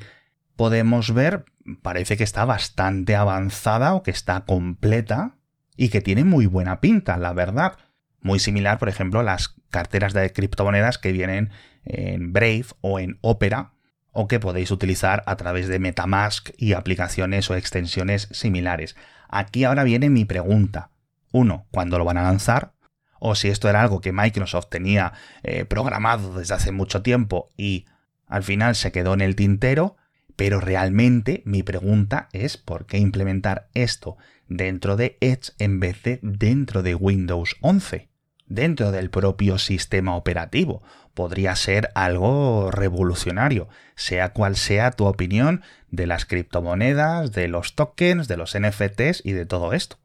podemos 0.56 1.14
ver, 1.14 1.44
parece 1.82 2.16
que 2.16 2.24
está 2.24 2.44
bastante 2.44 3.16
avanzada 3.16 3.94
o 3.94 4.02
que 4.02 4.10
está 4.10 4.44
completa 4.44 5.36
y 5.76 5.88
que 5.88 6.00
tiene 6.00 6.24
muy 6.24 6.46
buena 6.46 6.80
pinta, 6.80 7.16
la 7.16 7.32
verdad. 7.32 7.78
Muy 8.20 8.40
similar, 8.40 8.78
por 8.78 8.88
ejemplo, 8.88 9.20
a 9.20 9.22
las 9.22 9.54
carteras 9.70 10.12
de 10.12 10.32
criptomonedas 10.32 10.98
que 10.98 11.12
vienen 11.12 11.50
en 11.84 12.32
Brave 12.32 12.66
o 12.80 12.98
en 12.98 13.18
Opera 13.20 13.72
o 14.18 14.26
que 14.26 14.40
podéis 14.40 14.72
utilizar 14.72 15.22
a 15.26 15.36
través 15.36 15.68
de 15.68 15.78
Metamask 15.78 16.50
y 16.56 16.72
aplicaciones 16.72 17.48
o 17.50 17.54
extensiones 17.54 18.28
similares. 18.32 18.96
Aquí 19.28 19.62
ahora 19.62 19.84
viene 19.84 20.10
mi 20.10 20.24
pregunta. 20.24 20.90
Uno, 21.30 21.66
¿cuándo 21.70 21.98
lo 21.98 22.04
van 22.04 22.16
a 22.16 22.22
lanzar? 22.22 22.72
o 23.20 23.34
si 23.34 23.48
esto 23.48 23.68
era 23.68 23.82
algo 23.82 24.00
que 24.00 24.12
Microsoft 24.12 24.68
tenía 24.68 25.12
eh, 25.42 25.64
programado 25.64 26.34
desde 26.38 26.54
hace 26.54 26.72
mucho 26.72 27.02
tiempo 27.02 27.50
y 27.56 27.86
al 28.26 28.42
final 28.42 28.76
se 28.76 28.92
quedó 28.92 29.14
en 29.14 29.20
el 29.20 29.36
tintero, 29.36 29.96
pero 30.36 30.60
realmente 30.60 31.42
mi 31.44 31.62
pregunta 31.62 32.28
es 32.32 32.56
por 32.56 32.86
qué 32.86 32.98
implementar 32.98 33.68
esto 33.74 34.16
dentro 34.46 34.96
de 34.96 35.16
Edge 35.20 35.52
en 35.58 35.80
vez 35.80 36.02
de 36.02 36.20
dentro 36.22 36.82
de 36.82 36.94
Windows 36.94 37.56
11. 37.60 38.08
Dentro 38.48 38.92
del 38.92 39.10
propio 39.10 39.58
sistema 39.58 40.16
operativo. 40.16 40.82
Podría 41.14 41.56
ser 41.56 41.90
algo 41.94 42.70
revolucionario, 42.70 43.68
sea 43.96 44.32
cual 44.32 44.56
sea 44.56 44.90
tu 44.90 45.06
opinión 45.06 45.62
de 45.90 46.06
las 46.06 46.24
criptomonedas, 46.24 47.32
de 47.32 47.48
los 47.48 47.74
tokens, 47.74 48.28
de 48.28 48.36
los 48.36 48.56
NFTs 48.58 49.22
y 49.24 49.32
de 49.32 49.46
todo 49.46 49.72
esto. 49.72 49.98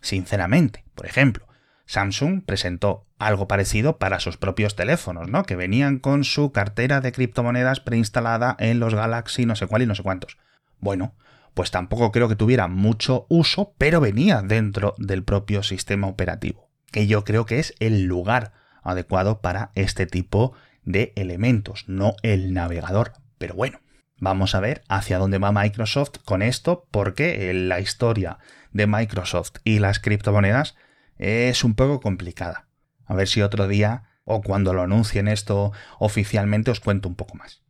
Sinceramente, 0.00 0.84
por 0.94 1.06
ejemplo, 1.06 1.46
Samsung 1.86 2.44
presentó 2.44 3.06
algo 3.18 3.48
parecido 3.48 3.98
para 3.98 4.20
sus 4.20 4.36
propios 4.36 4.76
teléfonos, 4.76 5.28
¿no? 5.28 5.42
Que 5.42 5.56
venían 5.56 5.98
con 5.98 6.22
su 6.22 6.52
cartera 6.52 7.00
de 7.00 7.10
criptomonedas 7.10 7.80
preinstalada 7.80 8.56
en 8.60 8.78
los 8.78 8.94
Galaxy 8.94 9.44
no 9.44 9.56
sé 9.56 9.66
cuál 9.66 9.82
y 9.82 9.86
no 9.86 9.96
sé 9.96 10.04
cuántos. 10.04 10.38
Bueno, 10.78 11.14
pues 11.52 11.70
tampoco 11.70 12.12
creo 12.12 12.28
que 12.28 12.36
tuviera 12.36 12.68
mucho 12.68 13.26
uso, 13.28 13.74
pero 13.76 14.00
venía 14.00 14.40
dentro 14.42 14.94
del 14.98 15.24
propio 15.24 15.62
sistema 15.62 16.06
operativo, 16.06 16.69
que 16.90 17.06
yo 17.06 17.24
creo 17.24 17.46
que 17.46 17.58
es 17.58 17.74
el 17.80 18.04
lugar 18.04 18.52
adecuado 18.82 19.40
para 19.40 19.70
este 19.74 20.06
tipo 20.06 20.52
de 20.84 21.12
elementos, 21.16 21.84
no 21.86 22.14
el 22.22 22.52
navegador. 22.52 23.12
Pero 23.38 23.54
bueno, 23.54 23.80
vamos 24.18 24.54
a 24.54 24.60
ver 24.60 24.82
hacia 24.88 25.18
dónde 25.18 25.38
va 25.38 25.52
Microsoft 25.52 26.18
con 26.24 26.42
esto, 26.42 26.86
porque 26.90 27.52
la 27.54 27.80
historia 27.80 28.38
de 28.72 28.86
Microsoft 28.86 29.56
y 29.64 29.78
las 29.78 29.98
criptomonedas 29.98 30.76
es 31.18 31.64
un 31.64 31.74
poco 31.74 32.00
complicada. 32.00 32.68
A 33.04 33.14
ver 33.14 33.28
si 33.28 33.42
otro 33.42 33.68
día 33.68 34.04
o 34.24 34.42
cuando 34.42 34.72
lo 34.72 34.82
anuncien 34.82 35.28
esto 35.28 35.72
oficialmente 35.98 36.70
os 36.70 36.80
cuento 36.80 37.08
un 37.08 37.16
poco 37.16 37.34
más. 37.34 37.62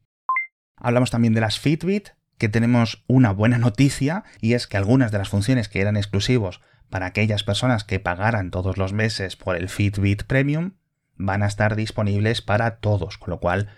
Hablamos 0.77 1.11
también 1.11 1.35
de 1.35 1.41
las 1.41 1.59
Fitbit, 1.59 2.11
que 2.39 2.49
tenemos 2.49 3.05
una 3.07 3.33
buena 3.33 3.59
noticia 3.59 4.25
y 4.41 4.55
es 4.55 4.67
que 4.67 4.77
algunas 4.77 5.13
de 5.13 5.19
las 5.19 5.29
funciones 5.29 5.69
que 5.69 5.81
eran 5.81 5.97
exclusivos 5.97 6.61
para 6.91 7.07
aquellas 7.07 7.45
personas 7.45 7.85
que 7.85 8.01
pagaran 8.01 8.51
todos 8.51 8.77
los 8.77 8.93
meses 8.93 9.37
por 9.37 9.57
el 9.57 9.69
Fitbit 9.69 10.25
Premium 10.25 10.73
van 11.17 11.43
a 11.43 11.47
estar 11.47 11.77
disponibles 11.77 12.43
para 12.43 12.77
todos, 12.77 13.19
con 13.19 13.31
lo 13.31 13.41
cual 13.41 13.69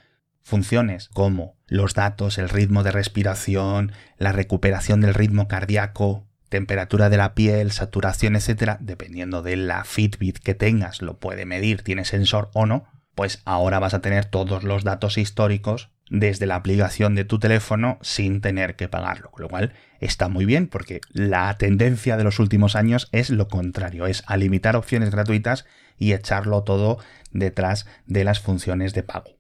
funciones 0.43 1.09
como 1.09 1.57
los 1.67 1.95
datos, 1.95 2.39
el 2.39 2.49
ritmo 2.49 2.83
de 2.83 2.93
respiración, 2.93 3.93
la 4.19 4.33
recuperación 4.33 5.01
del 5.01 5.15
ritmo 5.15 5.49
cardíaco, 5.49 6.27
temperatura 6.49 7.09
de 7.09 7.17
la 7.17 7.35
piel, 7.35 7.73
saturación, 7.73 8.37
etcétera, 8.37 8.79
dependiendo 8.81 9.43
de 9.43 9.57
la 9.57 9.85
Fitbit 9.85 10.39
que 10.39 10.55
tengas, 10.55 11.01
lo 11.03 11.19
puede 11.19 11.47
medir, 11.47 11.83
tiene 11.83 12.05
sensor 12.05 12.51
o 12.55 12.67
no, 12.67 12.85
pues 13.15 13.43
ahora 13.45 13.79
vas 13.79 13.95
a 13.95 14.01
tener 14.01 14.25
todos 14.25 14.65
los 14.65 14.85
datos 14.85 15.19
históricos 15.19 15.91
desde 16.13 16.45
la 16.45 16.57
aplicación 16.57 17.15
de 17.15 17.25
tu 17.25 17.39
teléfono 17.39 17.99
sin 18.03 18.43
tener 18.43 18.77
que 18.77 18.87
pagarlo, 18.87 19.31
con 19.31 19.43
lo 19.43 19.49
cual 19.49 19.73
está 19.99 20.29
muy 20.29 20.45
bien 20.45 20.67
porque 20.67 21.01
la 21.11 21.57
tendencia 21.57 22.19
de 22.19 22.25
los 22.25 22.39
últimos 22.39 22.77
años 22.77 23.09
es 23.13 23.31
lo 23.31 23.49
contrario, 23.49 24.07
es 24.07 24.23
a 24.27 24.37
limitar 24.37 24.77
opciones 24.77 25.11
gratuitas 25.11 25.65
y 25.99 26.13
echarlo 26.13 26.65
todo 26.65 26.99
detrás 27.31 27.87
de 28.05 28.25
las 28.25 28.41
funciones 28.41 28.93
de 28.93 29.03
pago. 29.03 29.39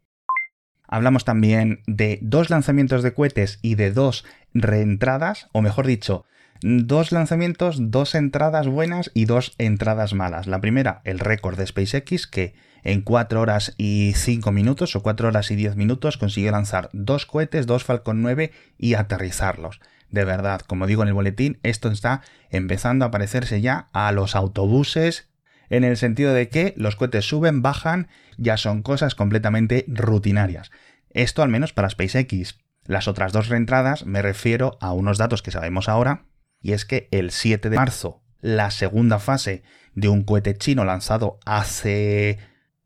Hablamos 0.88 1.26
también 1.26 1.82
de 1.86 2.18
dos 2.22 2.48
lanzamientos 2.48 3.02
de 3.02 3.12
cohetes 3.12 3.58
y 3.60 3.74
de 3.74 3.92
dos 3.92 4.24
reentradas, 4.54 5.48
o 5.52 5.60
mejor 5.60 5.86
dicho, 5.86 6.24
dos 6.62 7.12
lanzamientos, 7.12 7.90
dos 7.90 8.14
entradas 8.14 8.66
buenas 8.66 9.10
y 9.14 9.24
dos 9.24 9.54
entradas 9.58 10.14
malas. 10.14 10.46
La 10.46 10.60
primera, 10.60 11.00
el 11.04 11.18
récord 11.18 11.58
de 11.58 11.66
SpaceX, 11.66 12.26
que 12.26 12.54
en 12.84 13.02
4 13.02 13.40
horas 13.40 13.74
y 13.78 14.12
5 14.16 14.50
minutos 14.52 14.96
o 14.96 15.02
4 15.02 15.28
horas 15.28 15.50
y 15.50 15.56
10 15.56 15.76
minutos 15.76 16.16
consiguió 16.16 16.50
lanzar 16.50 16.90
dos 16.92 17.26
cohetes, 17.26 17.66
dos 17.66 17.84
Falcon 17.84 18.22
9 18.22 18.52
y 18.78 18.94
aterrizarlos. 18.94 19.80
De 20.10 20.24
verdad, 20.24 20.60
como 20.60 20.86
digo 20.86 21.02
en 21.02 21.08
el 21.08 21.14
boletín, 21.14 21.58
esto 21.62 21.90
está 21.90 22.22
empezando 22.50 23.04
a 23.04 23.10
parecerse 23.10 23.60
ya 23.60 23.88
a 23.92 24.12
los 24.12 24.36
autobuses 24.36 25.30
en 25.70 25.84
el 25.84 25.96
sentido 25.96 26.34
de 26.34 26.48
que 26.48 26.74
los 26.76 26.96
cohetes 26.96 27.24
suben, 27.24 27.62
bajan, 27.62 28.08
ya 28.36 28.56
son 28.56 28.82
cosas 28.82 29.14
completamente 29.14 29.86
rutinarias. 29.88 30.70
Esto 31.10 31.42
al 31.42 31.48
menos 31.48 31.72
para 31.72 31.88
SpaceX. 31.88 32.58
Las 32.84 33.08
otras 33.08 33.32
dos 33.32 33.48
reentradas 33.48 34.04
me 34.04 34.22
refiero 34.22 34.76
a 34.80 34.92
unos 34.92 35.16
datos 35.16 35.40
que 35.40 35.50
sabemos 35.50 35.88
ahora, 35.88 36.24
y 36.62 36.72
es 36.72 36.84
que 36.84 37.08
el 37.10 37.30
7 37.30 37.70
de 37.70 37.76
marzo, 37.76 38.22
la 38.40 38.70
segunda 38.70 39.18
fase 39.18 39.62
de 39.94 40.08
un 40.08 40.22
cohete 40.22 40.56
chino 40.56 40.84
lanzado 40.84 41.38
hace 41.44 42.38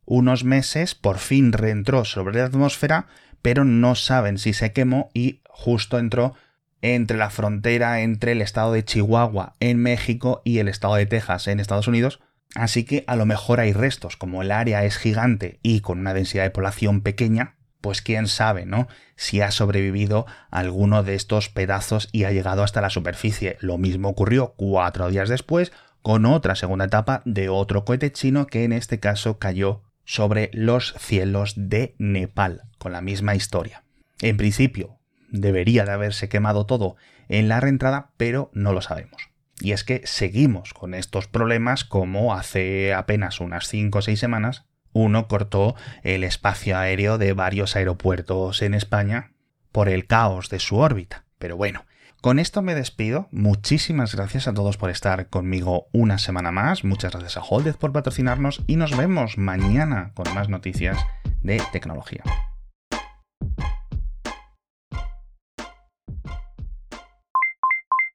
unos 0.05 0.45
meses, 0.45 0.95
por 0.95 1.19
fin 1.19 1.53
reentró 1.53 2.05
sobre 2.05 2.39
la 2.39 2.47
atmósfera, 2.47 3.07
pero 3.43 3.65
no 3.65 3.95
saben 3.95 4.39
si 4.39 4.53
se 4.53 4.73
quemó 4.73 5.11
y 5.15 5.43
justo 5.49 5.99
entró 5.99 6.35
entre 6.83 7.17
la 7.17 7.31
frontera 7.31 8.01
entre 8.01 8.33
el 8.33 8.43
estado 8.43 8.73
de 8.73 8.85
Chihuahua 8.85 9.57
en 9.61 9.79
México 9.79 10.43
y 10.45 10.59
el 10.59 10.69
estado 10.69 10.95
de 10.97 11.07
Texas 11.07 11.49
en 11.49 11.61
Estados 11.61 11.89
Unidos. 11.89 12.21
Así 12.55 12.85
que 12.85 13.05
a 13.07 13.17
lo 13.17 13.27
mejor 13.27 13.61
hay 13.61 13.73
restos, 13.73 14.17
como 14.17 14.43
el 14.43 14.51
área 14.51 14.85
es 14.85 14.97
gigante 14.97 15.59
y 15.63 15.81
con 15.81 15.99
una 15.99 16.15
densidad 16.15 16.45
de 16.45 16.51
población 16.51 17.03
pequeña, 17.03 17.56
pues 17.87 18.03
quién 18.03 18.27
sabe, 18.27 18.67
¿no? 18.67 18.89
Si 19.15 19.41
ha 19.43 19.53
sobrevivido 19.53 20.27
alguno 20.51 21.05
de 21.05 21.15
estos 21.15 21.49
pedazos 21.49 22.09
y 22.11 22.25
ha 22.25 22.33
llegado 22.33 22.65
hasta 22.65 22.81
la 22.81 22.91
superficie. 22.91 23.59
Lo 23.61 23.79
mismo 23.79 24.09
ocurrió 24.09 24.55
cuatro 24.57 25.09
días 25.09 25.29
después 25.29 25.71
con 26.03 26.27
otra 26.27 26.57
segunda 26.57 26.87
etapa 26.87 27.23
de 27.27 27.49
otro 27.49 27.85
cohete 27.85 28.11
chino 28.11 28.49
que 28.49 28.65
en 28.65 28.73
este 28.73 28.99
caso 28.99 29.39
cayó 29.39 29.85
sobre 30.05 30.51
los 30.53 30.95
cielos 30.99 31.55
de 31.57 31.95
Nepal, 31.99 32.63
con 32.79 32.91
la 32.91 33.03
misma 33.03 33.37
historia. 33.37 33.85
En 34.21 34.37
principio, 34.37 34.99
debería 35.31 35.85
de 35.85 35.93
haberse 35.93 36.29
quemado 36.29 36.67
todo 36.67 36.97
en 37.29 37.47
la 37.47 37.61
reentrada, 37.61 38.11
pero 38.17 38.51
no 38.53 38.73
lo 38.73 38.81
sabemos. 38.81 39.31
Y 39.61 39.71
es 39.71 39.85
que 39.85 40.03
seguimos 40.07 40.75
con 40.75 40.93
estos 40.93 41.29
problemas 41.29 41.85
como 41.85 42.35
hace 42.35 42.93
apenas 42.93 43.39
unas 43.39 43.69
5 43.69 43.97
o 43.97 44.03
6 44.03 44.19
semanas 44.19 44.65
uno 44.97 45.29
cortó 45.29 45.75
el 46.03 46.25
espacio 46.25 46.79
aéreo 46.79 47.19
de 47.19 47.35
varios 47.35 47.77
aeropuertos 47.77 48.63
en 48.63 48.73
España 48.73 49.33
por 49.71 49.89
el 49.89 50.07
caos 50.07 50.49
de 50.49 50.59
su 50.59 50.77
órbita. 50.77 51.25
Pero 51.39 51.57
bueno, 51.57 51.85
con 52.23 52.39
esto 52.39 52.63
me 52.63 52.75
despido. 52.75 53.29
Muchísimas 53.31 54.15
gracias 54.15 54.49
a 54.49 54.55
todos 54.55 54.79
por 54.79 54.89
estar 54.89 55.29
conmigo 55.29 55.89
una 55.93 56.17
semana 56.17 56.51
más. 56.51 56.83
Muchas 56.83 57.13
gracias 57.13 57.37
a 57.37 57.43
Holded 57.43 57.77
por 57.77 57.93
patrocinarnos 57.93 58.63
y 58.67 58.77
nos 58.77 58.97
vemos 58.97 59.37
mañana 59.37 60.13
con 60.15 60.33
más 60.35 60.49
noticias 60.49 60.97
de 61.43 61.63
tecnología. 61.73 62.23